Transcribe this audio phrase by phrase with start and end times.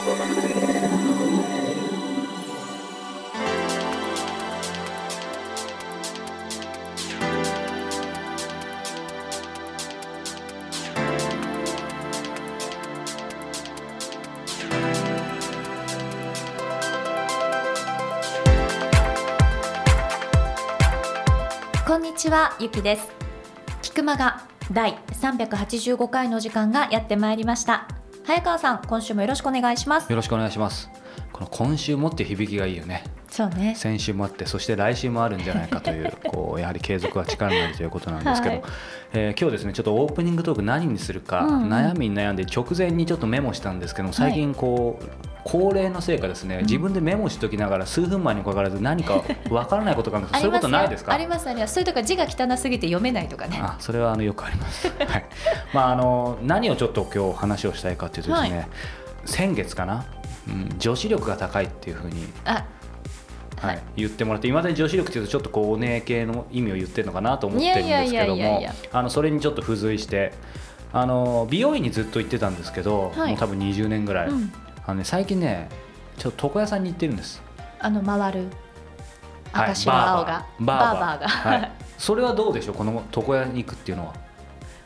[0.00, 0.06] こ
[21.96, 23.06] んにちはゆきです。
[23.82, 27.99] 菊間が第385回の時間がやってまいりました。
[28.30, 30.08] 早川さん今週もよろしくお願いします。
[30.08, 30.88] よろしくお願いします。
[31.32, 33.02] この今週もって響きがいいよね。
[33.30, 33.74] そうね。
[33.76, 38.62] 先週もあってそして来週もあるんじゃないかという こうやはり継続は力になるということなんですけど、はい。
[39.12, 41.72] えー今日ですねちょっとオープニングトーク何にするかうんうん。
[41.72, 45.04] 悩みに悩んで直前にちょっとメモしたんですけど最近こう、
[45.44, 46.58] 高齢のせいかですね。
[46.62, 51.12] 自分でメモしときながら数分前にかかわらず何かわからないことがあるんです そういうことないですか？
[51.12, 53.58] ありますありますそれとか字が汚すぎて読めないとかね。
[53.62, 55.24] あそれはあのよくあります、 はい。
[55.72, 58.66] まあ、あの何をちょっと今日話をしたいかというとですね、はい。
[59.24, 60.04] 先月かな、
[60.48, 62.64] うん、女子力が高いっていうふうにあはい、
[63.96, 70.32] 言ってもらっていまだに女子力っていうとちょっとこうお姉系の意味を言ってるのかなと思ってるんですけどもそれにちょっと付随して
[70.92, 73.30] あの美容院にずっと行ってたんですけど、はい。
[73.30, 74.52] もう多分20年ぐらい、うん。
[74.84, 75.68] あのね、最近ね
[76.18, 77.40] ちょっと床屋さんに行ってるんです。
[77.78, 78.48] あの回る。
[79.52, 79.70] はい。
[79.70, 80.46] 赤白青が。
[80.58, 81.00] バーバー。
[81.00, 82.74] バーバーが、はい、それはどうでしょう？
[82.74, 84.14] この床屋に行くっていうのは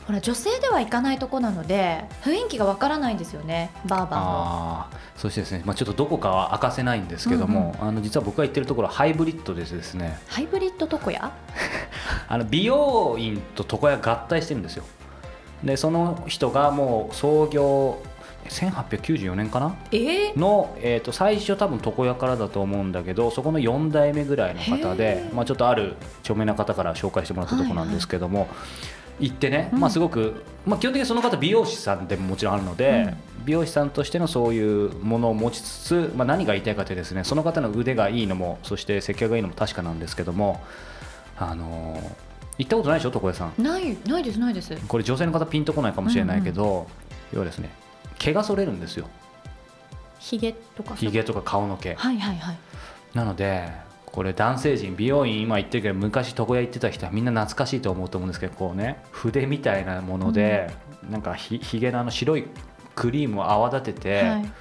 [0.05, 10.19] ほら女性では行かないとこなので雰囲気がわからないんですよねバーバーのそしてですね、まあ、ちょっとどこかは明かせないんですけども、あの実は僕が行ってるところはハイブリッドでですね。
[10.27, 11.31] ハイブリッド床屋？
[12.27, 14.83] あの美容院と床屋合体してるんですよ。
[15.63, 17.97] でその人がもう創業
[18.49, 19.75] 1894年かな？
[19.91, 25.33] えー、の、えー、と最初多分床屋からだと思うんだけどそこの4代目ぐらいの方へで、ー。
[25.33, 28.47] まあ、ちょっとある著名な方から紹介してもらったところなんですけども、
[29.19, 29.79] 行ってね、うん。
[29.79, 33.13] まあ、すごく、まあ、基本的にその方美容師さんでももちろんあるので、
[33.45, 40.63] 美容師さんとしてのそういうものを持ちつつ、まあ、何が言いたいかというとですねその方の腕がいいのもそして接客がいいのも確かなんですけども
[41.37, 42.25] あのー
[42.57, 43.61] 行ったことないでしょ床屋さん。
[43.61, 44.73] ないないですないです。
[44.87, 46.87] これ女性の方ピンとこないかもしれないけど、
[47.33, 47.69] 要はですね
[48.17, 49.09] 毛が剃れるんですよ。
[50.19, 51.95] ヒゲとかひげとか顔の毛。
[51.95, 52.57] はいはいはい。
[53.13, 53.69] なので
[54.15, 60.71] これ男性陣美容院今行ってるけど昔床屋行ってた人はみんな懐かしいと思うと思うんですけどこうね筆みたいなもので、
[61.09, 62.45] なんかひひげのあの白い
[62.95, 64.51] クリームを泡立てて、はい。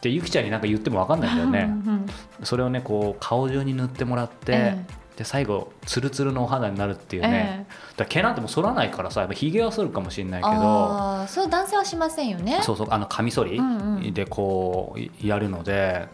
[0.00, 2.06] でゆきちゃんになんか言っても分かんないんだよね、うんうん
[2.44, 4.84] それをねこう顔中に塗ってもらって、え
[5.16, 7.66] で最後ツルツルのお肌になるっていうえね、
[7.96, 12.60] だから毛なんてもう剃らないからさやっぱひげは剃るかもしれないけどそう男性はしませんよね。
[12.62, 14.14] そうそうあのカミソリうんうん。
[14.14, 16.06] でこうやるので、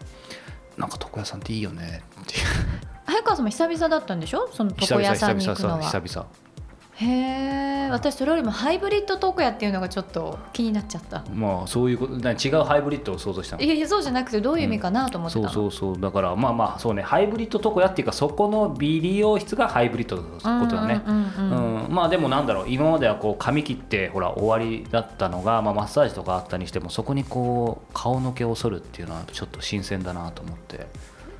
[0.77, 2.45] なんか床屋さんっていいよねっていう
[3.05, 4.49] 早川さんも久々だったんでしょ？
[4.51, 5.81] その床屋さんに行くのは。
[5.81, 6.27] 久々
[6.97, 11.25] へえ私それよりもハイブリッド床屋っていうのがちょっと気になっちゃった。
[11.33, 13.61] まあそういうことだ違うハイブリッドを想像したの。
[13.61, 21.01] いやいやそうじゃなくてどういう意味かなと思ってたの、そうそうそうだからまあまあそうねハイブリッド床屋っていうかそこの美理容室がハイブリッドってことだね。
[21.05, 21.83] うんうんうんうん。
[21.83, 30.87] うんまあでもなんだろう今まではこう髪切ってほら終わりだったのが、まあ、マッサージとかあったにしてもそこにこう顔の毛を剃るっていうのはちょっと新鮮だなと思って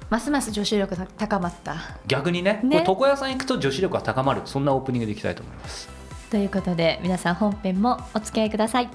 [0.09, 1.75] ますます女子力が高まった。
[2.07, 2.83] 逆にねね。
[2.87, 5.89] 床屋さん行くと女子力が高まるそんなオープニングでいきたいと思います。
[6.29, 8.89] ということで皆さん本編もお付き合いください。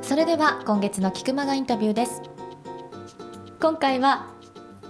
[0.00, 2.22] それでは今月の菊間がインタビューです。
[3.60, 4.26] 今回は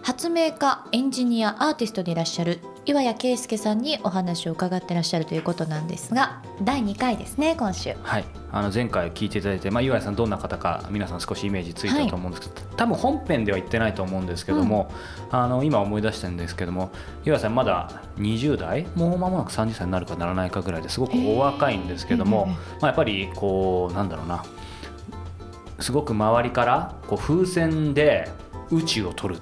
[0.02, 7.94] 発明家エンジニアアーティストでいらっしゃる岩谷圭介さんにお話を伺ってらっしゃるということなんですが第2回ですね今週。
[8.03, 14.91] はい、あの前回聞いていただいて、まあ、岩井さんどんな方か皆さん少しイメージついたと思うんですけど、多分本編では言ってないと思うんですけども、
[15.31, 16.91] あの今思い出したんですけども
[17.25, 18.87] 岩井さんまだ20代？
[18.97, 24.44] もう間もなく30歳になるかならないかぐらいですごくお若いんですけども、へーまあ、やっぱりこうなんだろうな。
[25.78, 28.28] すごく周りからこう風船で
[28.70, 29.40] 宇宙を取る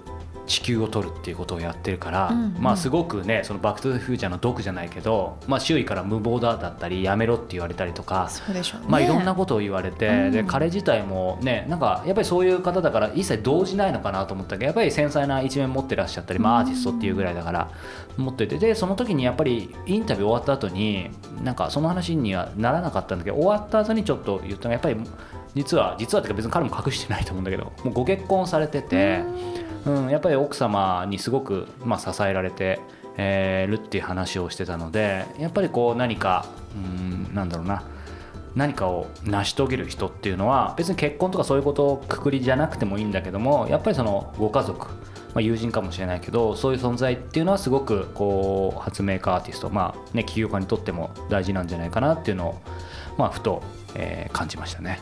[0.50, 2.61] 地球を取るっていうことをやってるから、うんうん。
[2.61, 8.87] まあすごくねそのバック・トゥ・ザ・フューチャーの毒じゃないけど、まあ、周囲から無謀だだったりやめろって言われたりとか、そうでしょうね。
[8.88, 10.32] まあ、いろんなことを言われて、うん。
[10.32, 17.70] で彼自体もねなんかやっぱりそういう方だから一切動じないのかなと思ったけどやっぱり繊細な一面持ってらっしゃったり、まあ、アーティストっていうぐらいだから
[18.17, 21.11] 持っててでその時にやっぱりインタビュー終わった後に
[21.44, 24.97] なんかその話にはならなかったんだけど終わった後にちょっと言ったのがやっぱり
[25.55, 29.20] 実は実はってか別に彼も隠してないと思うんだけどもうご結婚されてて。
[29.20, 32.80] うん、うんやっぱり奥様にすごく、まあ、支えられて、
[33.16, 37.82] えーるっていう話をしてたのでやっぱりこう何か、うん、なんだろうな
[38.54, 44.88] 何かを成し遂げる人っていうのは別に結婚とかそういうことをくくりじゃなくてもいいんだけどもやっぱりそのご家族
[45.34, 52.60] まあ、友人かもしれないけどそういう存在っていうのはすごくこう発明家アーティスト、まあね、起業家にとっても大事なんじゃないかなっていうのを、
[53.16, 53.62] まあ、ふと、
[53.94, 55.00] えー感じましたね。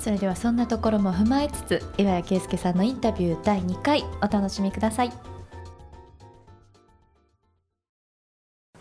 [0.00, 5.12] それではそんなところも踏まえつつ岩谷圭介さんのインタビュー第2回お楽しみください。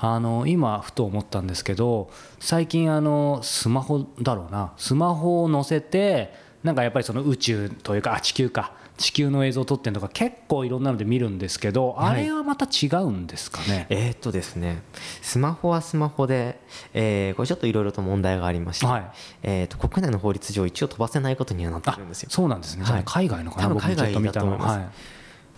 [0.02, 4.74] あの今ふと思ったんですけど最近あのスマホだろうな。
[4.78, 6.34] スマホを載せて
[6.64, 8.72] なんかやっぱりその宇宙というかあ地球か。
[9.00, 13.88] 地球の映像を撮ってるのとか結構いろんなので見るんですけど、はいあれはまた違うんですかね？
[13.90, 14.84] えーっとですね、
[15.22, 16.60] スマホはスマホで、
[16.94, 19.12] えーこれちょっといろいろと問題がありまして、はい
[19.44, 22.30] えーっと国内の法律上一応飛ばせないことにはなってるんですよ。
[22.30, 22.84] そうなんですね。
[22.84, 24.90] はい海外のかな、海外だと思いますはい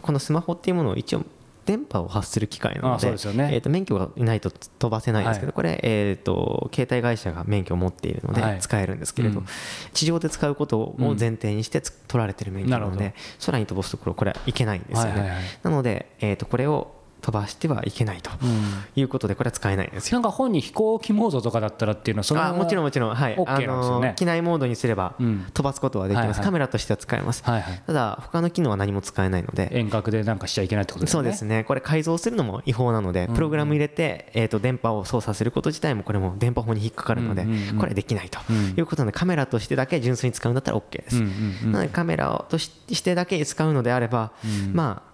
[0.02, 1.24] このスマホっていうものを一応
[1.66, 3.50] 電波を発する機械なのでですよね。
[3.54, 5.56] えーっと免許がいないと飛ばせないんですけど、はい。
[5.56, 8.60] これ、えーっと携帯会社が免許を持っているのではい。
[8.60, 9.46] 使えるんですけれど、うん。
[9.94, 13.14] 地上で使うことを前提にしてつ取られてる免許なので
[13.46, 15.12] 空に飛ばすところこれはいけないんですよね。
[15.12, 18.84] はいはいはいなので、えーっとこれを飛ばしてはいけないとうん。
[18.96, 20.16] いうことでこれは使えないんですよ。
[20.16, 24.08] なんか本に飛行機モードとかだったらっていうのはそれはあもちろんもちろん、はい、OK なんですよね。
[24.08, 25.46] あの機内モードにすればうん。
[25.54, 26.46] 飛ばすことはできます、はいはい。
[26.46, 27.82] カメラとしては使えます、はいはい。
[27.86, 31.26] ただ、他の機能は何も使えないので、遠隔でなんかしちゃいけないってことですよね。
[31.26, 38.74] そうですね、これ、改造するのも違法なので、プログラム入れて、えー、と電波を操作すること自体も、これも電波法に引っかかるのでうんうんうん、これできないとうん。
[38.78, 41.18] いうことなので、カメラとしてだけ純粋に使うんだったら OK です。
[41.18, 41.32] うんうん
[41.66, 41.72] うん。
[41.72, 44.74] なので、カメラをとししてだけ使うのであれば、うん。
[44.74, 45.11] まあ、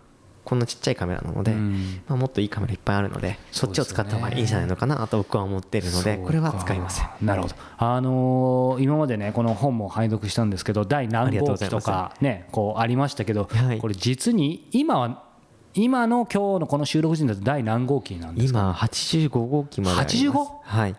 [0.47, 7.09] こんなちっちゃいカメラなので、うんまあ、もっといいカメラいっぱいあるので、そっちを使った方がいいんじゃないのかなと僕は思っているので、これは使いません。
[7.21, 15.25] なるほど、あのー今までねこの本も拝読したんですけど第何号機とかねこうありましたけど、はいこれ実に今は
[15.73, 20.47] 今の今日のこの収録時点だと第何号機なんですか今、85号機まであります 85?
[20.63, 20.95] はい。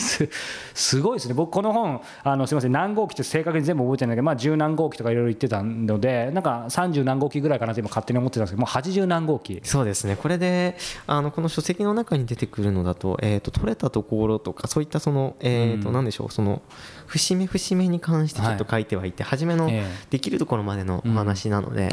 [0.00, 0.28] す
[0.74, 1.34] すごいですね。
[1.34, 2.72] 僕この本あのすみません。
[2.72, 9.60] 何号機って正確に全部覚えてないんだけどまあ十何号機とかいろいろ言ってたのでなんか30何号機ぐらいかなって今勝手に思ってたんですけどもう80何号機。
[9.64, 10.76] そうですね、これで
[11.06, 15.94] あのこの書籍の中に出てくるのだと,、えー、と取れたところとか、そういったその、えーとうん。
[15.94, 16.62] なんでしょう、その
[17.10, 20.06] 節目節目に関してちょっと書いてはいて、初めのええ。
[20.10, 21.88] できるところまでのお話なので、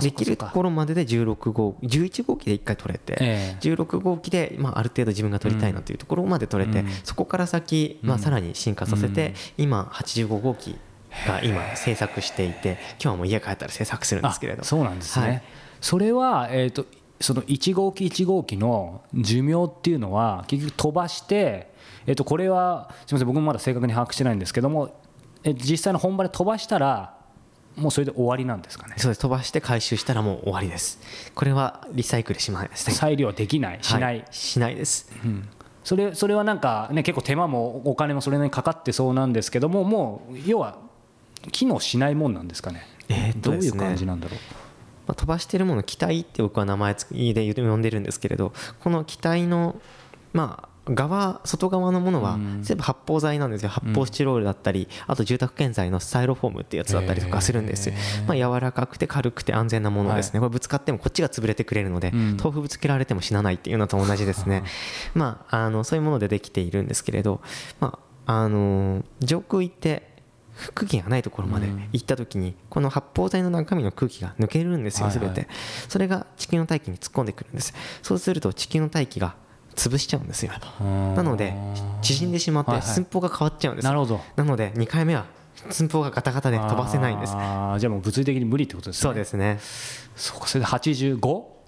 [0.00, 3.56] できるところまでで16号、11号機で1回取れて、ええ。
[3.60, 6.88] 16号機で、まあ、ある程度自分が取りたいなというところまで取れて、うん。
[7.04, 10.76] そこから先、まあ、さらに進化させて、今、85号機
[11.28, 14.62] が今、制作していて、今日はもう家帰ったら制作するんですけれど。
[14.62, 15.42] あそうなんですね、はい。
[15.80, 16.86] それは、えー、と
[17.20, 21.70] その1号機1号機の寿命っていうのは結局飛ばして、
[22.06, 25.00] えー、とこれはすみません僕もまだ正確に把握してないんですけども
[25.44, 27.14] え実際の本場で飛ばしたら
[27.76, 28.94] もうそれで終わりなんですかね？
[28.96, 29.20] そうです。
[29.20, 30.98] 飛ばして回収したらもう終わりです。
[31.34, 32.94] これはリサイクルしません。
[32.94, 33.78] 再利用できない？
[33.82, 35.12] しない、はしないです。
[35.22, 35.46] うん。
[35.84, 40.78] それそれはなんか、ね、結構手間もお金もそれなりにかかってそうなんですけどももう要は
[41.52, 44.38] 機能しないもんなんですかね、えーどういう感じなんだろう？
[45.06, 49.76] まあ、飛ばしてるもの機体って僕は名前つで呼んでるんですけれどこの機体の
[50.32, 52.62] まあ側外側のものはうん。
[52.62, 53.68] 全部発泡剤なんですよ。
[53.68, 57.92] 発泡スチロールだったりあと住宅建材のスタイロフォームってやつだったりとかするんです。
[58.26, 60.40] まあ柔らかくて軽くて安全なものですね。
[60.40, 62.36] これぶつかってもこっちが潰れてくれるのでうん。
[62.36, 64.62] 豆腐ぶつけられても死なないっていうのと同じですね。
[65.14, 67.40] まああのそういうものでできているんですけれど
[67.80, 70.16] まああの上空行って
[70.74, 75.48] 空気がないところまで行った時にこの発泡剤の中身の空気が抜けるんですよ全て。
[75.88, 77.74] それが地球の大気に突っ込んでくるんです。
[78.02, 79.34] そうすると地球の大気が
[79.76, 80.52] 潰しちゃうんですよ。
[80.80, 81.54] なので
[82.02, 83.84] 縮んでしまって寸法が変わっちゃうんです。
[83.84, 84.20] なるほど。
[84.34, 85.26] なので2回目は
[85.70, 87.34] 寸法がガタガタで飛ばせないんです。
[87.34, 87.78] あー。
[87.78, 89.02] じゃあもう物理的に無理ってことですね。
[89.02, 89.58] そうですね。
[90.16, 91.18] そうかそれで 85?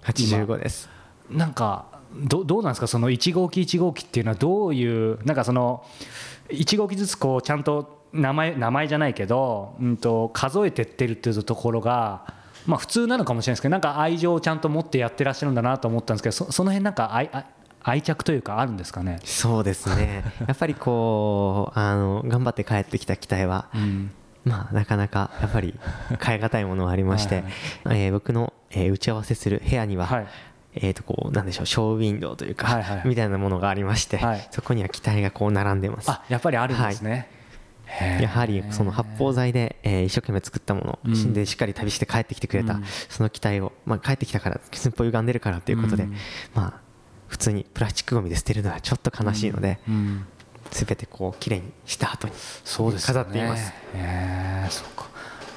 [0.03, 0.89] 85です。
[1.29, 1.39] 今。
[1.39, 1.85] なんか
[2.15, 2.87] どどうなんですか？
[2.87, 5.85] その1号機1号機っていうのはどういうなんかその
[6.49, 12.33] 1号機ずつこうちゃんと名前名前じゃないけど、うん、と数えてってるっていうところが
[12.65, 17.45] まあ普通なのかもしれないですけどなんか愛情をちゃんと持ってやってらっしゃるんだなと思ったんですけどそその辺なんか愛愛
[17.83, 20.23] 愛着というかあるんですかね、そうですね。
[20.47, 24.11] やっぱりこうあの頑張って帰ってきた機体はうん。
[24.45, 25.77] まあなかなかやっぱり
[26.21, 27.43] 変え難いものがありまして
[27.83, 30.27] はいえー僕のえー打ち合わせする部屋にははい。
[30.75, 34.47] えー、とこうなんでしょうショーウィンドウというか、はいはいみたいなものがありまして、はい。
[34.51, 36.09] そこには機体がこう並んでます。
[36.11, 37.27] あやっぱりあるんですね、
[38.21, 41.33] やはりその発泡剤で、えー一生懸命作ったもの、うん。
[41.33, 42.83] でしっかり旅して帰ってきてくれた、うん。
[43.09, 46.15] その機体を、まあ、帰ってきたから寸法歪んでるからということで、うん。
[46.53, 46.88] まあ
[47.29, 50.25] 普通にプラスチックゴミで捨てるのはちょっと悲しいので、うん。
[50.71, 52.33] すべてこう綺麗にした後に
[52.63, 53.07] そうですね。
[53.07, 53.73] 飾っています。
[53.95, 55.07] へーそうか。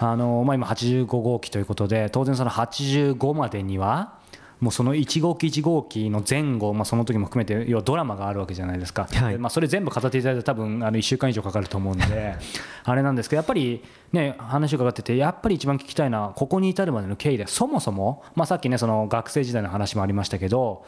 [0.01, 4.15] あのまあ、今85号機ということで当然その85までには
[4.63, 9.37] もうその1号機1号機の前後、まあ、その時も含めて要はドラマがあるわけじゃないですか、はい。
[9.37, 12.37] まあ、それ全部語っていただいて多分あの1週間以上かかると思うんで
[12.85, 20.85] あれなんですけどやっぱりね話を伺っててやっぱり一番聞きたいのはここに至るまでの経緯でそもそも、まあ、さっきねその学生時代の話もありましたけど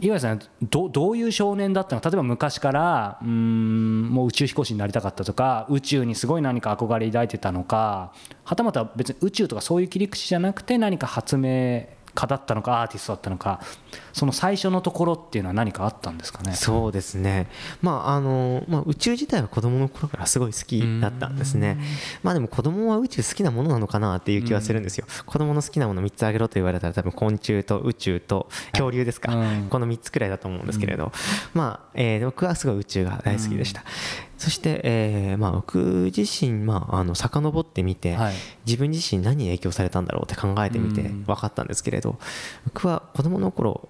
[0.00, 11.86] 岩井さんどどういう少年だったのか例えば昔からうんもう宇宙飛行士になりたかったとか宇宙にすごい何か憧れ抱いてたのかはたまた別に宇宙とかそういう切り口じゃなくて何か発明
[12.16, 13.60] 家だったのかアーティストだったのか
[14.12, 16.54] その最初のところっていうのは何かあったんですかね？
[16.54, 17.48] そうですね、
[17.82, 21.78] まああのまあ、宇宙自体は子供の頃からすごい好きだったんですね、
[22.22, 29.68] まあ、でも子供は宇宙好きなものなのかなっていう気はするんですよ、子供の好きなもの3つあげろと言われたら、多分昆虫と宇宙と恐竜ですか、うん。
[29.68, 31.12] この3つくらいだと思うんですけれど、
[31.54, 33.84] まあえー僕はすごい宇宙が大好きでした。
[34.38, 38.34] そして、えーまあ、僕自身、まあ、あの遡ってみて、はい。
[38.66, 41.24] 自分自身何に影響されたんだろうって考えてみてうん。
[41.24, 42.18] 分かったんですけれど
[42.64, 43.88] 僕は子供の頃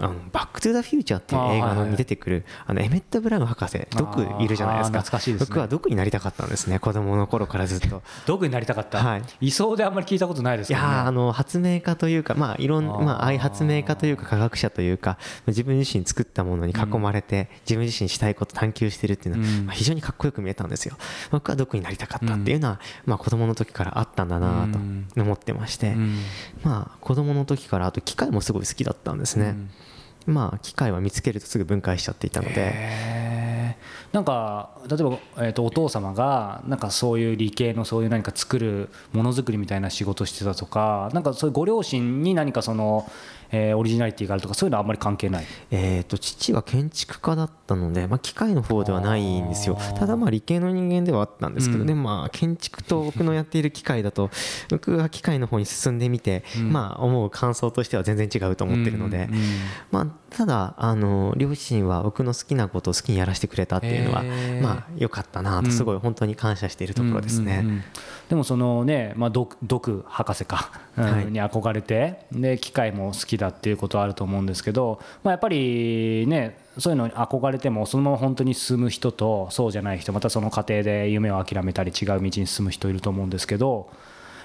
[0.00, 5.00] あのバック・トゥ・ザ・フューチャーっていう映画に出てくるあのエメット・ブラウン博士ドクいるじゃないですか。
[5.00, 5.46] 懐かしいですね。
[5.48, 8.02] 僕はドクになりたかったんですね子供の頃からずっと。
[8.26, 9.22] 道具になりたかった、はい。
[9.40, 19.66] いそうであんまり聞いたことないですね、やーあの発明家というかまあいろんまあああいう発明家というか科学者というか自分自身作ったものに囲まれて自分自身したいこと探求してるっていうのはうん。
[19.66, 20.96] まあ非常にかっこよく見えたんですよ。
[21.30, 24.68] 僕はドクになりたかったっていうのはまあ子供の時からあったんだな
[25.14, 25.92] と思ってまして。
[25.92, 26.18] うん。
[26.62, 29.56] まあ子供の時からあと機械もすごい好きだったんですね、
[30.28, 33.67] まあ機械は見つけるとすぐ分解しちゃっていたので。
[34.12, 43.10] なんか例えば、えー、とお父様がなんかそういう理系のそういう何か作るものづくりみたいな仕事してたとかなんかそういうご両親に何かその、
[43.50, 45.44] えーオリジナリティがあるとかそういうのはあんまり関係ない？
[45.70, 49.78] えー、と父は建築家だったので、まあ、機械の方ではないんですよ。
[49.98, 52.02] ただまあ理系の人間ではあったんですけどね、うん。
[52.02, 54.30] まあ、建築と僕のやっている機械だと
[54.70, 56.72] 僕が機械の方に進んでみて、うん。
[56.72, 59.40] まあ、思う感想としては全然違うと思ってるので、うんうん。
[59.92, 64.22] まあ、ただあの両親は僕の好きなことを好きにやらせてくれたっていうのは、
[64.62, 67.60] まあ良かったなとすごい本当に感謝しているところですね。
[67.62, 67.84] うんうんうん
[68.28, 71.04] でもそのね、まあ、ドクドク博士か、うん。
[71.04, 71.26] はい。
[71.26, 83.94] に憧れてで機械も好きだっていうことはあると思うんですけど、まあ、やっぱりねそういうのに憧れてもそのまま本当に進む人とそうじゃない人またその過程で夢を諦めたり違う道に進む人いると思うんですけどい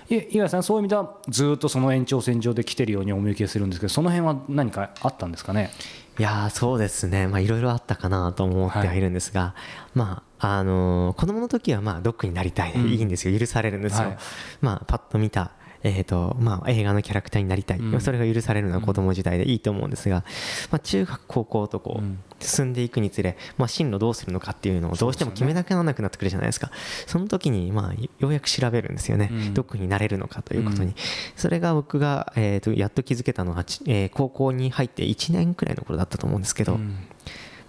[0.10, 5.72] 岩井さんそういう意味ではずっとその延長線上で来てるようにお見受けするんですけどその辺は何かあったんですかね？
[6.20, 9.56] いやーそうですね、まあ、いろいろあったかなと思ってはいるんですが、
[9.96, 12.90] まああのー子供の時はまあドッグになりたいで、うん。
[12.90, 13.40] いいんですよ。
[13.40, 14.18] 許されるんですよ、はい。
[14.62, 15.52] まあ、パッと見た、
[15.84, 18.02] えーとまあ、映画のキャラクターになりたい、うん。
[18.02, 20.24] それが許されるのは子供時代でいいと思うんですが、
[20.72, 26.72] まあ、中学高校とこう進んでいくにつれ、まあ、進路どうするのかっていうのをどうしても決めなきゃならなくなってくるじゃないですか。
[27.06, 29.54] その時にまあようやく調べるんですよね、うん。
[29.54, 30.96] ドッグになれるのかということに、うん。
[31.36, 36.96] それが僕が、えー、とやっと気づけたのは、ちえー高校に入って1年くらいの頃だったと思うんですけど、うん。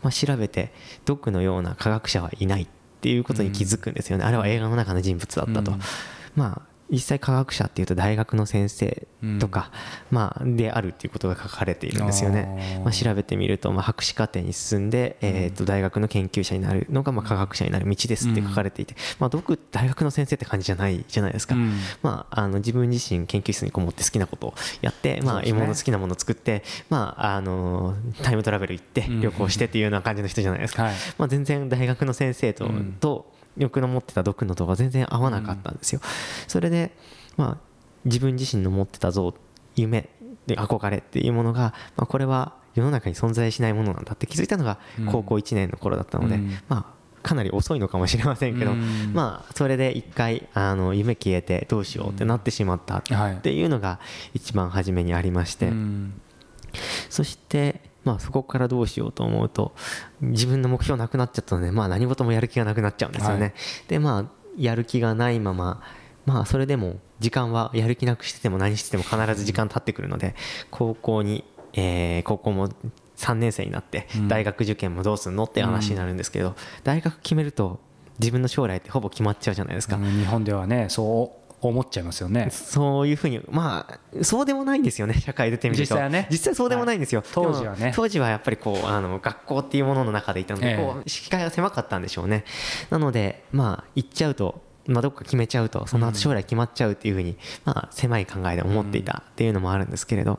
[0.02, 0.72] まあ、調べて
[1.06, 2.66] ドッグのような科学者はいないっ
[3.00, 5.80] ていうことに気づくんですよね、あれは映画の中の人物だったと、うん。
[6.36, 9.06] まあ実際科学者っていうと大学の先生
[9.40, 9.70] とか、
[10.10, 12.80] まあ、であるっていうことが書かれているんですよね。
[12.84, 21.78] まあ、調べてみると、まあ、博士課程に進んで、えー、と大学の研究者になるのが、まあ、科学者になる道ですって書かれていて、まあ、ドッグ大学の先生って感じじゃないじゃないですか、うん。
[22.02, 25.58] まあ、あの自分自身研究室にこもって好きなことをやって、まあ、そうですね。
[25.58, 29.20] 芋の好きなものを作って、まあ、あのタイムトラベル行ってうん。
[29.20, 30.94] 旅行してっていうような感じの人じゃないですか、はい。
[31.18, 32.92] まあ、全然大学の先生と,、うん。
[33.00, 36.00] と僕の持ってた毒のとは全然合わなかったんですよ、
[36.48, 36.96] それで、
[37.36, 37.58] まあ、
[38.04, 39.34] 自分自身の持ってた像
[39.76, 40.08] 夢
[40.46, 45.06] で憧れっていうものが、まあ、これは世の中に存在しないものなんだって気づいたのがうん。
[45.06, 46.58] 高校1年の頃だったので、うん。
[46.68, 49.12] まあかなり遅いのかもしれませんけど、うん。
[49.14, 54.00] まあそれで一回あの夢消えてどうしようってなってしまったはいっていうのが
[54.34, 56.20] 一番初めにありまして、うん。
[57.08, 59.74] そして、まあ、そこからどうしようと思うと
[60.20, 63.40] 自分の目標なくなっちゃったので、まあ、何事もやる気がなくなっちゃうんですよね。
[63.40, 63.52] はい
[63.88, 65.82] でまあやる気がないまま
[66.26, 70.36] まあそれでも時間はやる気なくしてても何してても必ず時間経ってくるので
[70.70, 72.68] 高校に、えー高校も
[73.16, 77.80] 3年生になってうん大学受験もどうするのって話になるんですけど、大学決めると
[78.18, 79.96] 自分の将来ってほぼ決まっちゃうじゃないですか。
[79.96, 85.94] 日本ではねそう思っちゃいますよねそういうふうに、まあ、そうでもないんですよね、社会出てみると。
[85.94, 87.20] 実際はね実際そうでもないんですよ。
[87.20, 92.44] はい当時はね当時はやっぱりこう、あの、学校っていうものの中でいたので、ええこう、視界が狭かったんでしょうね。
[92.90, 100.38] なので、まあ、行っちゃうと、まあ、どっか決めちゃうと、その後将来決まっちゃうっていうふうに、まあ、狭い考えで思っていたっていうのもあるんですけれど、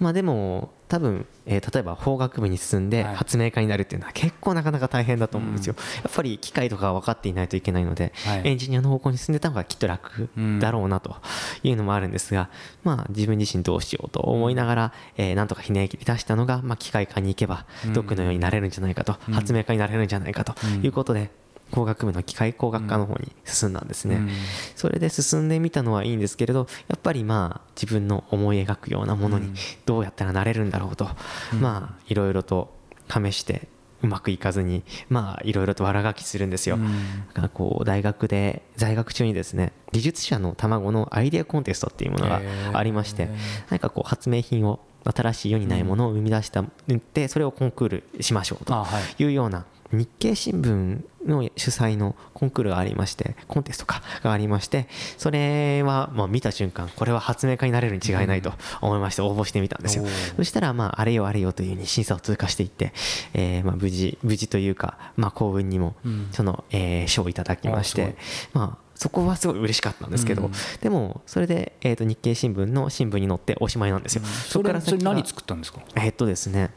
[0.00, 3.14] まあでも多分、えー例えば法学部に進んではい。
[3.16, 5.74] 発明家になるっていうのは結構なかなか大変だと思うんですよ、
[6.04, 8.42] やっぱり機械とかは分かっていないといけないので、はい。
[8.44, 10.28] エンジニアの方向に進んでた方がきっと楽
[10.60, 11.16] だろうなと
[11.62, 12.50] いうのもあるんですが、
[12.82, 19.34] まあ自分自身どうしようと思いながら、えーなんとかひねり出したのが、まあ、機械科に行けばドックのようになれるんじゃないかと、うん。
[19.34, 20.84] 発明家になれるんじゃないかとうん。
[20.84, 21.30] いうことで、
[21.74, 24.30] 工学部の機械工学科の方に進んだんですね、うん。
[24.76, 29.54] それで進んでみたのはいいんですけれどやっぱりまあ自分の思い描くようなものにうん。
[29.84, 31.08] どうやったらなれるんだろうと、
[31.52, 31.60] うん。
[31.60, 32.72] まあいろいろと
[33.08, 33.66] 試して
[34.02, 37.26] うまくいかずにまあいろいろと悪ガキするんですよ、うん。
[37.28, 42.40] だからこう大学で在学中にですね技術者の卵のアイデアコンテストっていうものが
[42.72, 43.28] ありまして
[43.70, 46.64] 何かこう発明品を新しい世にないものを生み出した
[47.12, 48.86] でそれをコンクールしましょうと
[49.18, 49.66] いうような
[49.96, 60.04] 日経新聞の主催のコンクールがありましてコンテストかがありましてそれはまあ見た瞬間これは発明家になれるに違いないと思いまして応募してみたんですよ。
[60.36, 62.92] そしたらまああれよあれよというふうに審査を通過していって、
[63.32, 66.28] えーまあ無事無事というかまあ幸運にもうん。
[66.32, 68.16] その、えー賞をいただきまして
[68.52, 70.52] まあそこはすごい嬉しかったんですけど、うん。
[70.80, 75.80] でもそれで、えー、と日経新聞の新聞に載っておしまいなんですよ、それそれ先は何作ったんですか？
[75.96, 76.70] えっとですね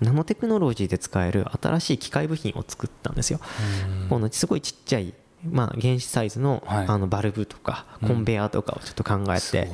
[0.00, 3.40] ナノテクノロジーで使える新しい機械部品を作ったんですよ、
[4.08, 5.14] このすごいちっちゃい、
[5.44, 6.86] まあ、原子サイズの,、はい。
[6.86, 8.08] あのバルブとかうん。
[8.08, 9.70] コンベヤーとかをちょっと考えて、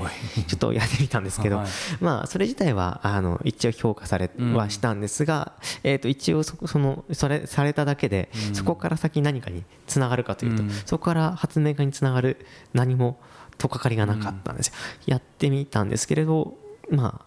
[0.46, 1.66] ちょっとやってみたんですけど、はい。
[2.00, 5.52] まあそれ自体はあの一応評価されうんはしたんですが、
[5.82, 8.54] えー、と一応そそのそれされただけで、うん。
[8.54, 10.70] そこから先何かにつながるかというと、うん。
[10.70, 13.18] そこから発明家につながる何も
[13.58, 14.74] 取っかかりがなかったんですよ、
[15.06, 16.54] やってみたんですけれど
[16.90, 17.25] まあ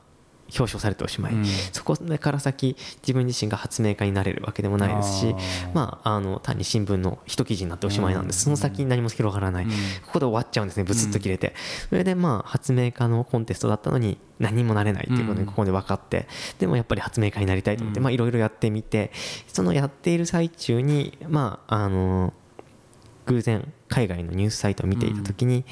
[0.57, 1.45] 表彰されておしまい、うん。
[1.45, 5.35] そこから先自分自身が発明家になれるわけでもないですし
[5.73, 8.43] まあ、あの単に新聞の一記事になっておしまいなんです、うん。
[8.45, 9.71] その先に何も広がらない、うん。
[9.71, 9.75] こ
[10.13, 11.53] こで終わっちゃうんですねブツッと切れて、
[11.89, 15.39] それでまあ発明家のコンテストだったのに何もなれないっていうことうん。
[15.39, 16.27] にここで分かって、
[16.57, 19.11] でもやっぱり発明家になりたいと思っていろいろやってみて
[19.47, 22.33] そのやっている最中にまああの
[23.25, 25.65] 偶然海外のニュースサイトを見ていた時に、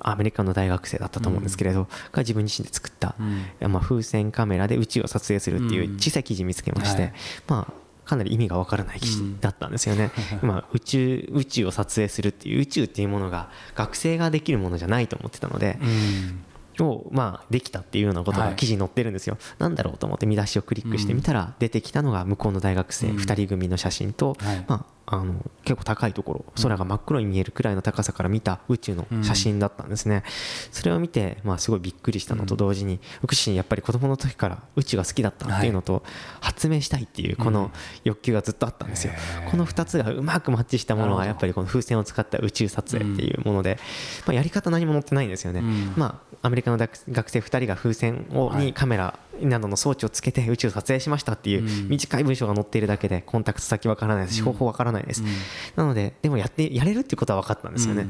[0.00, 3.72] アメリカの大学生だったと思うんですけれど、が自分自身で作った、うん。
[3.72, 7.12] まあ、風船カメラで宇宙を撮影するっていう小さい記事見つけまして、はい。
[7.48, 10.10] まあかなり意味がわからない記事だったんですよね、
[10.42, 16.44] まあ、宇宙宇宙を撮影するっていう宇宙っていうものが学生ができるものじゃないと思ってたので、うん。
[16.80, 18.50] をまあできたっていうようなことはい。
[18.50, 23.16] が記事に載ってるんですよ、なんだろうと思って見出しをクリックしてみたら出てきたのが向こうの大学生うん。
[23.16, 24.64] 2人組の写真と、はい。
[24.68, 30.22] まあ、あの結構高いところ空が真っ黒に見えるくらいの高さから見た宇宙の写真だったんですね、
[30.70, 36.02] それを見て、まあ、すごいびっくりしたのと同時に僕自身やっぱり子供の時から宇宙が好きだったっていうのと
[36.40, 37.70] 発明したいっていうこの
[38.04, 39.50] 欲求がずっとあったんですよ、へー。
[39.50, 43.78] この2つがうまくマッチしたものがやっぱりこの風船を使った宇宙撮影っていうもので、
[44.26, 45.92] まあ、やり方何も載ってないんですよね、うん。
[45.96, 48.66] まあ、アメリカの学学生2人が風船をはい。
[48.66, 51.88] にカメラなどの装置をつけて宇宙を撮影しましたっていううん。
[51.88, 54.36] 短い文章が載っているだけでコンタクト先わからないです。
[54.36, 54.46] しうん。
[54.46, 55.28] 方法わからないです、うん。
[55.76, 58.08] なのででもやってやれるっていうことは分かったんですよね、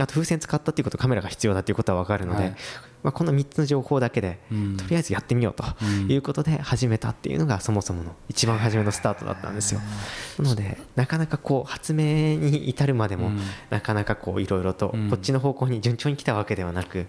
[0.00, 2.56] あと風船使ったっていうことカメラが必要だっていうことは分かるので、はい。
[3.04, 4.76] まあ、この3つの情報だけで、うん。
[4.76, 6.10] とりあえずやってみようとうん。
[6.10, 9.80] いうことで始めたっていうのがそもそもの一番初めのスタートだったんですよ。
[10.38, 13.40] なのでなかなかこう発明に至るまでも、うん。
[13.70, 15.10] なかなかこういろいろとうん。
[15.10, 17.06] こっちの方向に順調に来たわけではなく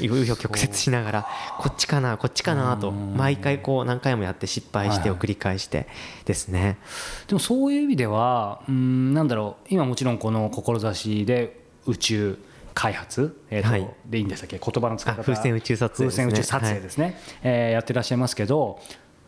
[0.00, 1.26] いろいろ曲折しながら
[1.58, 3.16] こっちかなこっちかなとうん。
[3.16, 5.86] 毎回こう何回もやって失敗してを繰り返して
[6.24, 6.78] ですね。
[7.26, 12.38] でもそういう意味ではうんなんだろう今もちろんこの志で宇宙
[12.74, 13.88] 開発、えーとはい。
[14.06, 14.58] でいいんでしたっけ？
[14.58, 15.20] 言葉の使い方。
[15.20, 16.24] あ風船宇宙撮影ですね。
[16.24, 18.80] 風船宇宙撮影ですね、えーやってらっしゃいますけど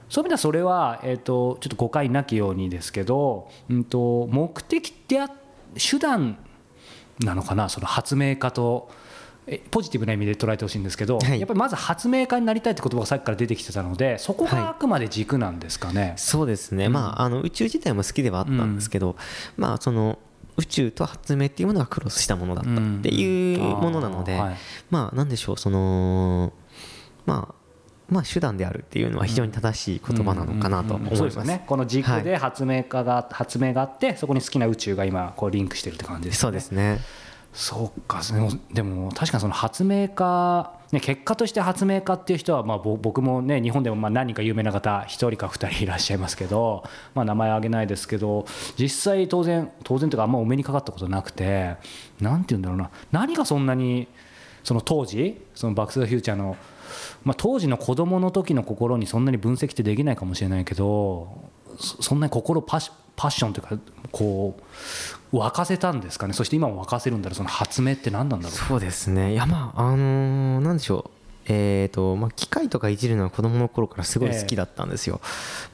[0.08, 5.28] そういう意味ではそれは、えー、とちょっと誤解なきようにですけど、うん、と目的ってあ
[5.76, 6.38] 手段
[7.20, 7.68] なのかな？
[7.68, 8.90] その発明家と。
[9.46, 11.38] えポジティブな意味で捉えてほしいんですけど、はい。
[11.38, 14.60] やっぱりまず発明家になりたいって言葉がさっきから出てきてたのでそこはい。
[14.60, 16.14] があくまで軸なんですかね。
[16.16, 19.16] そうですね、まあ、あの宇宙自体も好きではあったんですけど、
[19.56, 20.18] まあ、その
[20.56, 24.40] 宇宙と発明っていうものがクロスしたものだったっていうものなので、うん。
[24.40, 24.56] はい。
[24.90, 26.52] まあなんでしょうその
[27.26, 27.54] まあ
[28.08, 31.38] まあ手段であるっていうのは非常に正しい言葉なのかなと思います。
[31.44, 31.64] ね。
[31.66, 36.48] この軸で発明家が、発明があってそこに好きな宇宙が今こうリンクしてるって感じですね。
[36.50, 37.00] うですね。
[37.54, 38.20] そうか。
[38.20, 46.82] でもでも確かにその発明家、ね、結果として発明家っていう人はまあ僕もね日本でもまあ何人か有名な方1人か2人いらっしゃいますけど、
[47.14, 48.44] まあ、名前挙げないですけど
[48.76, 51.76] 実際当然当然というかあんまお目にかかったことなくて
[52.20, 52.90] なんて言うんだろうな。
[53.12, 54.08] 何がそんなに
[54.64, 56.56] その当時そのバック・トゥ・ザ・フューチャーの、
[57.22, 63.78] まあ、当時の子供の時の心にそんなに分析ってできないかもしれないけどそんなに心パッシパッションというか
[64.10, 64.62] こう
[65.40, 66.34] 沸かせたんですかね？
[66.34, 67.36] そして今も沸かせるんだろう？
[67.36, 68.56] その発明って何なんだろう？
[68.56, 69.32] そうですね。
[69.32, 71.10] いやまああのーなんでしょう。
[71.46, 75.20] えーとまあ、機械とかいじるのは子供の頃からすごい好きだったんですよ、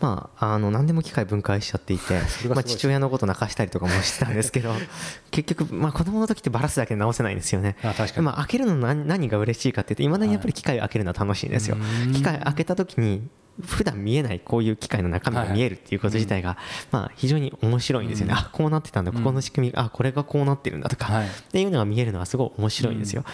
[0.00, 2.14] まあ、あの何でも機械分解しちゃっていて、
[2.48, 4.72] まあ、父親のこと泣かしたりとかもしてたんですけど
[5.30, 7.76] 結局、まあ、子供の時ってバラすだけで直せないんですよね。
[7.84, 8.26] あ確かに。
[8.26, 12.14] まあ、開けるの何何が嬉しいかっていまだにやっぱり機械を開けるのは楽しいんですよ、うん。
[12.14, 13.28] 機械開けた時に
[13.60, 16.56] 普段見えないこういう機械の中身が見えるっていうこと自体が、
[16.90, 18.38] まあ、非常に面白いんですよね、うん。
[18.38, 19.12] あこうなってたんだ。
[19.12, 21.26] ここの仕組み、あこれがこうなってるんだとか、はい。
[21.26, 23.24] っていうのが見えるのはすごい面白いんですよ、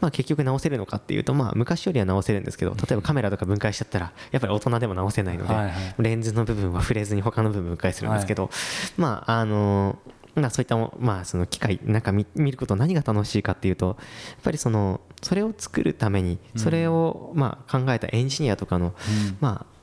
[0.00, 5.54] まあ、結局直せるのかっていうと、まあ、昔よりは直せるんですけど例えばカメラとか分解しちゃったらやっぱり大人でも直せないので、
[5.98, 8.50] レンズの部分は触れずに他の部分分解するんですけど、
[8.96, 9.98] まああの
[10.34, 13.96] まあ、そういったも、まあ、その機械なんか見見ること何が楽しいかっていうとやっ
[14.42, 19.36] ぱりそのそれを作るためにそれをまあ考えたエンジニアとかの、うん。
[19.40, 19.78] まあ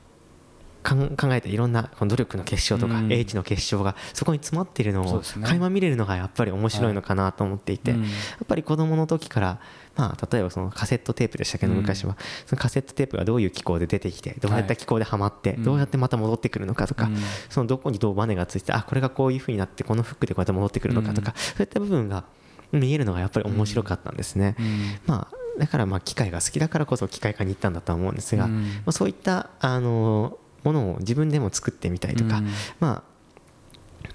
[0.86, 0.94] 考
[1.34, 3.12] えたいろんなこの努力の結晶とかうん。
[3.12, 8.02] 英知の結晶がそこに詰まっているのを垣間見れるのがやっぱり面白いのかなと思っていて、うん。
[8.02, 8.08] や
[8.44, 9.60] っぱり子供の時から、
[9.96, 11.78] まあ、例えばそのカセットテープでしたけどうん。
[11.80, 15.64] 昔は、そのカセットテープがどういう機構で出てきてどうやった機構ではまって、うん。
[15.64, 17.16] どうやってまた戻ってくるのかとか、うん。
[17.50, 22.24] そのどこにどうバネがついてあこれがこういうふうになってこのフックでこうやって戻ってくるのかとか、そういった部分が
[22.72, 24.56] 見えるのがやっぱり面白かったんですね。
[24.58, 24.98] うん。
[25.06, 28.62] まあ、だからまあ機械が好きだからこそ機械科に行ったんだとは思うんですが、うん。
[28.62, 32.48] まあ、そういったあのものを自分でも作ってみたいとか、うん。
[32.80, 33.16] まあ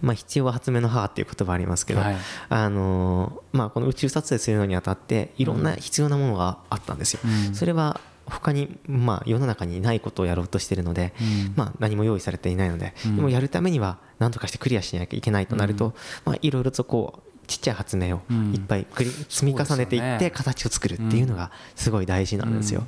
[0.01, 2.15] まあ、必要は発明の母っていう言葉ありますけど、はい。
[2.49, 7.19] あのまあ、この宇宙撮影するのにあたっていろんな必要なものがあったんですよ。
[7.23, 7.55] うん。
[7.55, 11.53] それは他に、まあ、世の中にないことをやろうとしているので、うん。
[11.55, 13.15] まあ、何も用意されていないので、うん。
[13.17, 15.93] でもやるためには何とかしてクリアしなきゃいけないとなると、
[16.25, 18.53] まあ、いろいろとこうちっちゃい発明をうん。
[18.53, 22.83] いっぱい繰り積み重ねていって形を作るっていうのがすごい大事なんですよ。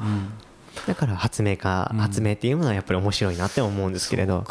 [0.88, 1.99] だから発明家、うん。
[1.99, 4.45] 発明っていうものはやっぱり面白いなって思うんですけれど。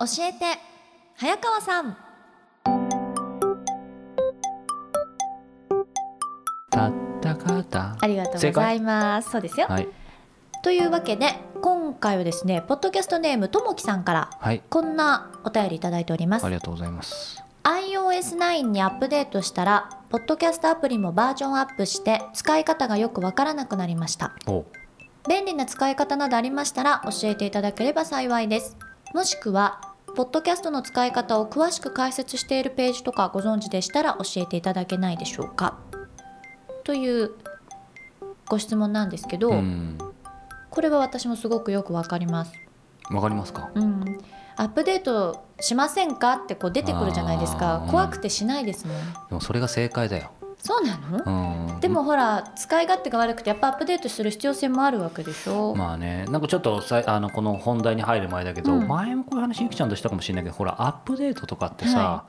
[0.00, 0.58] 教えて
[1.16, 1.96] 早川さん
[7.68, 7.96] った。
[8.00, 9.30] ありがとうございます。
[9.30, 9.88] そうですよ、はい。
[10.62, 14.62] というわけで今回はですねポッドキャストネームともきさんからはい。
[14.68, 16.46] こんなお便りいただいております。
[16.46, 17.44] ありがとうございます。
[17.64, 24.32] iOS9 にアップデートしたらポッドキャストアプリもバージョンアップして使い方がよくわからなくなりました。
[24.46, 24.64] お。
[25.28, 28.76] 便利な使い方などありましたら教えていただければ幸いです。
[29.14, 29.80] もしくは
[30.16, 35.78] ポッドキャストの使い方を詳しく解説しているページとかご存知でしたら教えていただけないでしょうか。
[36.84, 37.32] という
[38.48, 39.98] ご質問なんですけど、うん。
[40.70, 42.52] これは私もすごくよくわかります。
[43.10, 43.70] わかりますか？
[43.74, 44.18] うん。
[44.56, 47.90] アップデートしませんかってこう出てくるじゃないですあかー。
[47.90, 48.96] 怖くてしないですもん。
[49.28, 50.32] でもそれが正解だよ。
[50.60, 51.80] そうなの、うん。
[51.80, 56.24] でもほら使い勝手が悪くてやっぱアップデートする必要性もあるわけでしょ、まあね。
[56.30, 58.88] なんかちょっとさあのこの本題に入る前だけど、うん。
[58.88, 62.24] 前もこういう話ゆきちゃんとしたかもしれないけどほらアップデートとかってさ、は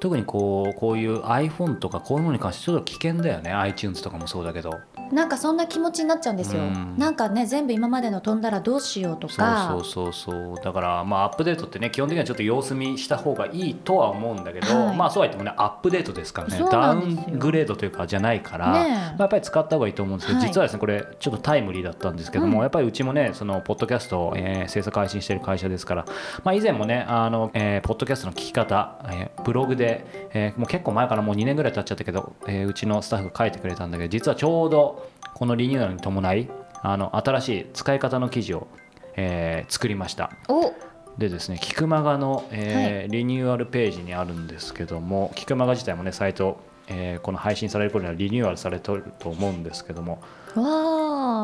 [0.00, 3.52] 特にこうこういう iPhone とかこういうものに関してちょっと危険だよね。
[3.52, 4.80] iTunes とかもそうだけど
[5.14, 6.94] なんかそんな気持ちになっちゃうんですよ、うん。
[6.98, 9.68] なんかね全部今までの飛んだらどうしようとか。
[9.70, 14.96] そうそうそうだからまあアップデートってね基本的にはちょっと様子見した方がいいとは思うんだけど、はい。
[14.96, 18.80] まあそうは言ってもねアップデートですからねダウングレードというかじゃないから、ね。
[18.80, 20.48] えまあ、やっぱり使った方がいいと思うんですけど、はい。
[20.48, 22.62] 実はですねこれちょっとタイムリーだったんですけども、うん。
[22.62, 26.04] やっぱりうちもねそのポッドキャストを、えー制作配信している会社ですから、
[26.42, 35.03] まあ、以前もねあの、えーポッドキャストの聞き方、えーブログで、えーもう結構前からもう2年ぐらい経っちゃったけど、えーうちのスタッフが書いてくれたんだけど実はちょうど
[35.34, 36.48] このリニューアルに伴い
[36.82, 38.68] あの新しい使い方の記事を、
[39.16, 40.30] えー作りました。
[40.48, 40.72] お。
[41.18, 50.20] でですね、キクマガの、えーリニューアルページにあるんですけども、キクマガ自体もね、サイト、えーこの配信される頃にはリニューアルされてると思うんですけども、
[50.54, 50.62] わ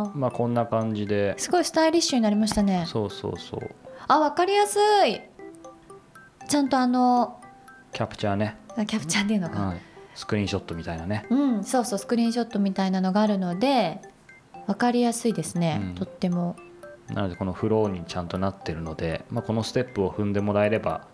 [0.07, 0.11] あ。
[0.15, 2.85] まあこんな感じで、すごいスタイリッシュになりましたね。
[2.87, 3.71] そうそうそう、
[4.09, 5.21] あわかりやすい。
[6.49, 7.41] ちゃんとあの
[7.93, 9.81] キャプチャーね、キャプチャーっていうのか、はい、
[10.21, 14.03] スクリーンショットみたいなね、うんそうそうスクリーンショットみたいなのがあるので
[14.67, 15.95] わかりやすいですね、うん。
[15.95, 16.57] とっても。
[17.09, 21.09] なのでこのフローにちゃんとなってるので、まあ、このステップを踏んでもらえれば、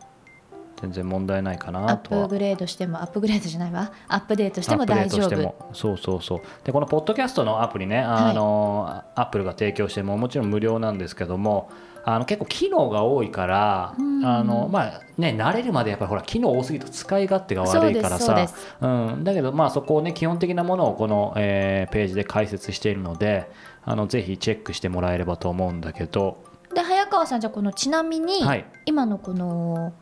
[0.80, 2.24] 全然問題ないかアなとは。
[2.24, 3.92] ップグレードしてもアップグレードじゃないわ。
[4.08, 5.70] アップデートしてもアップデ大丈夫ートしても。
[5.72, 6.40] そうそうそう。
[6.64, 11.70] でこのポッドキャストのアプリねあの、アップルが提供してももちろん無料なんですけども
[12.08, 14.24] あの結構機能が多いから、うん。
[14.24, 18.48] あのまあね慣れるまでやっぱりほら機能多すぎると使い勝手が悪いからさ。
[18.48, 23.50] そううん、だけどまあそこをね基本的なものをこの、えーページで解説しているので
[23.84, 26.38] あのぜひチェックしてもらえればと思うんだけど。
[26.72, 28.64] で早川さんじゃあこのちなみに、はい。
[28.84, 29.92] 今のこの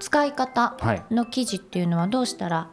[0.00, 1.02] 使い方はい。
[1.10, 2.68] の記事っていうのはどうしたら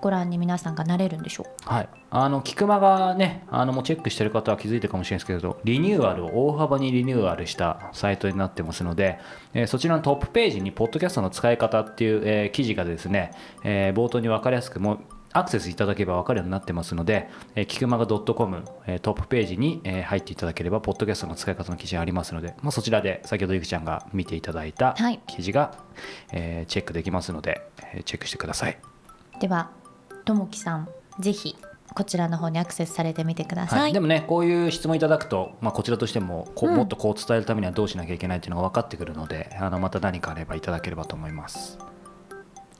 [0.00, 9.18] ご覧に皆さんがなれるんでしょうはい、あの菊間がねあのもうチェックしてる方は気づいてるかもしれないですけれどリニューアルを大幅にリニューアルしたサイトになってますので、
[9.54, 13.32] えーそちらのトップページにポッドキャストの使い方っていう、えー記事がですね、
[13.64, 15.00] えー冒頭に分かりやすくもう
[15.32, 25.20] アクセスいただければ分かるようになってますので、えー、キクマガ .com、えートップページに、えー入っていただければ、ポッドキャストの使い方の記事がありますので、まあ、そちらで先ほどゆきちゃんが見ていただいたはい。
[25.26, 25.74] 記事が、
[26.32, 27.62] えーチェックできますので、
[27.94, 28.78] えーチェックしてください。
[29.40, 29.70] では
[30.30, 30.88] ともきさん
[31.18, 31.56] ぜひ
[31.92, 36.76] こちらの方にアクセスされてみてください、はい、でもねこういう質問いただくと、まあ、こちらとしてもこううん。
[36.76, 41.78] もっとこう伝えるためにはどうしなきゃいけないっていうのが分かってくるので、あのまた何かあればいただければと思います。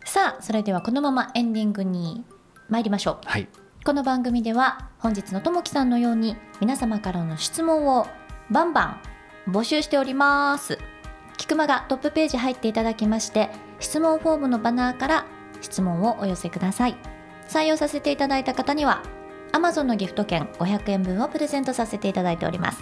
[0.04, 2.24] さあそれではこのままエンディングに
[2.68, 3.18] 参りましょう。
[3.24, 3.48] はい。
[3.84, 8.06] この番組では本日のともきさんのように皆様からの質問を
[8.48, 9.00] バンバ
[9.48, 10.78] ン募集しております。
[11.36, 15.26] キクマがトップページ入っていただきまして質問フォームのバナーから
[15.62, 16.96] 質問をお寄せください
[17.50, 19.02] 採用させていただいた方には
[19.52, 22.80] Amazon のギフト券500円分をプレゼントさせていただいております。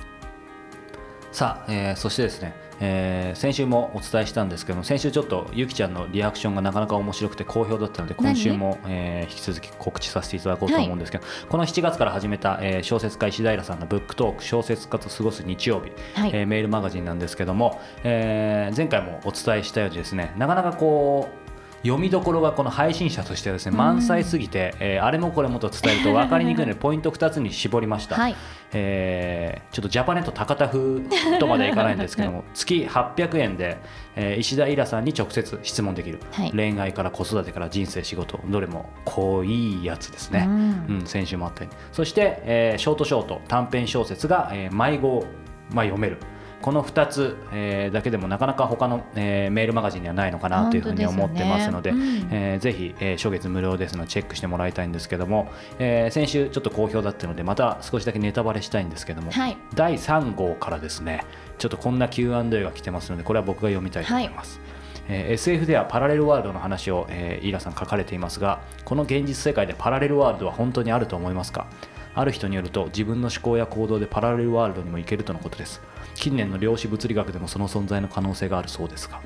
[1.33, 21.48] さあ、えーそしてですね、えー先週もお伝えしたんですけども先週ちょっとゆきちゃんのリアクションがなかなか面白くて好評だったので何今週も、えー引き続き告知させていただこうと思うんですけど、この7月から始めた、えー小説家石平さんのブックトーク小説家と過ごす日曜日はい、えーメールマガジンなんですけども、えー前回もお伝えしたようにですねなかなかこう
[21.83, 23.79] 読みどころがこの配信者としてはですねうん。
[23.79, 28.35] 満載すぎて、えーあれもこれもと伝えると分かりにくいので ポイント2つに絞りました、はい。
[28.73, 31.01] えーちょっとジャパネット高田風
[31.39, 33.79] とまではいかないんですけども月800円で、
[34.17, 36.51] えー石田イラさんに直接質問できる、はい。
[36.53, 40.47] 恋愛から子育てから人生仕事どれもこういいやつですね。
[40.49, 40.97] うん。
[41.01, 41.81] うん、先週もあったように。
[41.93, 45.25] そして、えーショートショート短編小説が、えー迷子、
[45.73, 46.19] まあ、読める
[46.61, 51.99] この2つ、えーだけでもなかなか他の、えーメールマガジンにはないのかなというふうに思ってますのでね。
[51.99, 52.29] うん。
[52.31, 59.57] えーぜひ、えー初月無料ですのでチェックしてもらいたいんですけども、えー先週ちょっと好評だったのでまた少しだけネタバレしたいんですけども、はい。
[59.75, 61.25] 第3号からですね
[61.59, 64.61] ちょっとこんな Q&A が来てますのでこれは僕が読みたいと思います。
[65.09, 71.67] えー SF ではパラレルワールドの話を、えーイーラさん書かれていますがこの現実世界でパラレルワールドは本当にあると思いますか？
[72.15, 75.81] ある人によると自分の思考や行動でパラレルワールドにも行けるとのことです
[76.19, 79.21] 近年の量子物理学でもその存在の可能性があるそうですが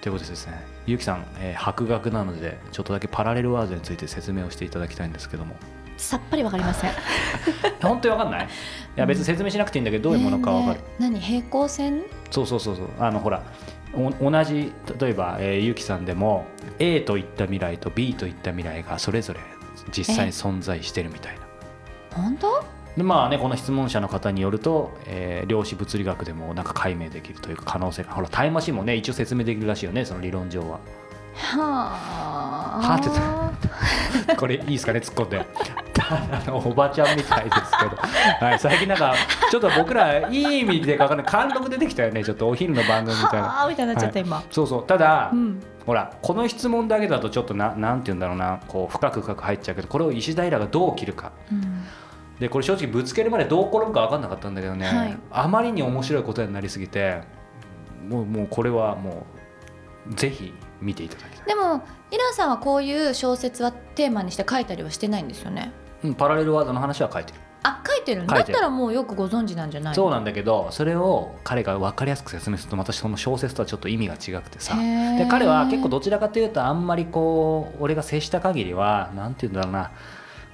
[0.00, 5.56] ということでですねゆうきさん、えー博学なのでちょっとだけパラレルワールドについて説明をしていただきたいんですけども。
[5.96, 6.92] さっぱりわかりません。
[7.82, 8.46] 本当に分かんない？
[8.46, 8.48] い
[8.94, 11.20] や別に説明しなくていいんだけどどういうものか分かる、ねえ何？
[11.20, 12.02] 平行線？
[12.30, 12.88] そうそうそうそう。
[13.00, 13.42] あのほら
[13.92, 16.46] お同じ例えば、えー、ゆうきさんでも
[16.78, 19.40] A といった未来と B といった未来がそれぞれ
[19.90, 21.40] 実際に存在してるみたいな。
[22.22, 22.64] 本当？
[22.98, 30.80] でまあねこの質問者の方によると、えー量子物理学でもなんか解明できるという可能性がほらタイムマシンもね一応説明できるらしいよねその理論上は。
[31.34, 32.98] はあ。
[32.98, 33.52] は
[34.24, 35.46] って これいいですかね突っ込んで。
[35.94, 39.14] ただのおばちゃんみたいですけど、はい、最近なんか
[39.50, 41.26] ちょっと僕らいい意味でか分かんない。
[41.26, 43.48] 貫禄出てきたよねちょっとお昼の番組みたいな。
[43.48, 44.26] はあみたいになっちゃった、はい。
[44.26, 44.42] 今。
[44.50, 44.86] そうそう。
[44.86, 45.62] ただ、うん。
[45.86, 48.60] ほらこの質問だけだとちょっとななんて言うんだろうな。
[48.66, 51.32] こう深く深く入っちゃうけどこれを石平がどう切るか。
[51.52, 51.84] うん
[52.38, 55.18] でこれ正直ぶつけるまでどう転ぶか分かんなかったんだけどね、はい。
[55.30, 57.22] あまりに面白い答えになりすぎて
[58.08, 59.26] もうもうこれはも
[60.10, 65.72] うぜひ見ていただきたい、でもイランさんはこういう小説はテーマにして書いたりはしてないんですよね？
[66.04, 67.40] うん、パラレルワードの話は書いてる。
[67.64, 68.38] あ書いてるんだ。
[68.38, 74.76] ってたらもうよくご存知なんじゃないそうなんだけどそれを彼が分かりやすく説明するとまたその小説とはちょっと意味が違くてさ。
[74.76, 79.90] で彼は結構どちらかというとあんまりこう俺が接した限りはなんて言うんだろうな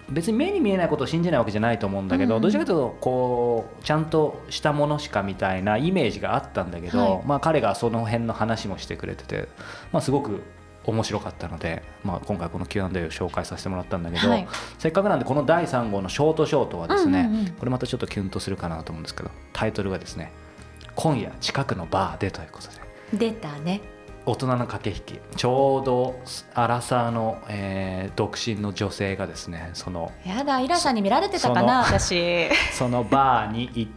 [0.08, 7.22] 別に目に見えないことを信じないわけじゃないと思うんだけど、うんどちらかというとこうちゃんとしたものしかみたいなイメージがあったんだけど、はい。
[7.26, 9.48] まあ、彼がその辺の話もしてくれてて、
[9.92, 10.42] まあ、すごく
[10.84, 14.46] 面白かったので、まあ、今回この Q&A を紹介させてもらったんだけど、はい。
[14.78, 17.46] せっかくなんでこの第3号のショートショートはですね、うんうんうん。
[17.52, 20.32] これまたちょっとキュンとするかなと思うんですけどタイトルがですね
[20.94, 22.84] 「今夜近くのバーで」ということで。
[23.12, 23.80] 出たね
[24.26, 25.36] 大人の駆け引き。
[25.36, 26.18] ちょうど
[26.54, 32.48] アラサーの、えー独身の女性がですねそのやだイランさんに見られてたかな私。
[32.72, 33.92] そのバーに行っ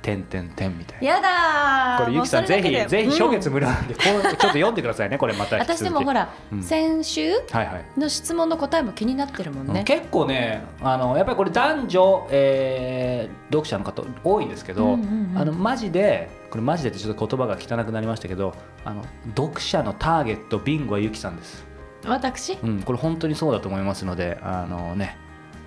[0.00, 1.06] て「てんてんてん」みたいな。
[1.06, 2.04] やだー。
[2.04, 5.56] これゆきさんぜひぜひ初月うん無料なんで、こうちょっと読んでくださいねこれまた。
[5.60, 6.62] 私でもほら、うん。
[6.62, 8.00] 先週はいはい。
[8.00, 15.38] の質問の答えも気になってるもんね、結構ねあのやっぱりこれ男女、えー読者の方多いんですけど、うんうんうん。
[15.38, 19.02] あのマジでこれマジでってちょっと言葉が汚くなりましたけどあの
[19.36, 21.66] 読者のターゲットビンゴはゆきさんです、
[22.06, 22.58] 私？
[22.62, 25.16] うん、これ本当にそうだと思いますのであのね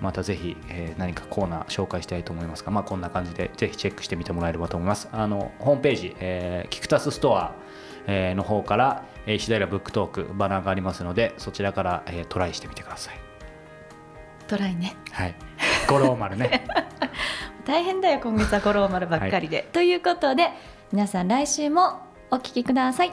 [0.00, 5.08] またぜひ、えー何かコーナー紹介したいと思いますが、まあ、こんな感じでぜひチェックしてみてもらえればと思います。
[5.12, 7.54] あのホームページ、えーキクタスストア、
[8.06, 13.18] えーの方から、えー石平ブックトークバナーがありますのでそちらから、えートライしてみてください。
[14.46, 14.94] トライね。
[15.12, 15.34] はい。
[15.88, 16.66] 五郎丸ね。
[17.64, 20.50] 大変だよ今月は五郎丸ばっかりで、ということで
[20.92, 23.12] 皆さん来週もお聞きください